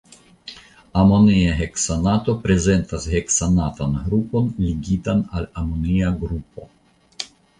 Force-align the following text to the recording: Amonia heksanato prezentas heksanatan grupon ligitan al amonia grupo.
Amonia 1.01 1.51
heksanato 1.59 2.35
prezentas 2.45 3.05
heksanatan 3.11 3.93
grupon 4.07 4.49
ligitan 4.67 5.23
al 5.41 5.45
amonia 5.63 6.11
grupo. 6.25 6.69